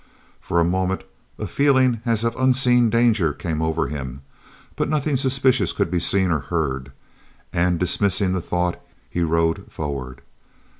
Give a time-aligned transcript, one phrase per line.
[0.41, 1.03] For a moment
[1.37, 4.23] a feeling as of unseen danger came over him,
[4.75, 6.91] but nothing suspicious could be seen or heard,
[7.53, 10.21] and dismissing the thought, he rode forward.